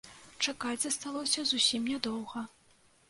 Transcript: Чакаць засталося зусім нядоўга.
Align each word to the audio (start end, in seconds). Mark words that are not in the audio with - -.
Чакаць 0.45 0.79
засталося 0.85 1.45
зусім 1.51 1.81
нядоўга. 1.91 2.47